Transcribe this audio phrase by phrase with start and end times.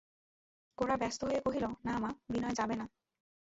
[0.77, 2.85] গোরা ব্যস্ত হইয়া কহিল, না মা, বিনয় যাবে না।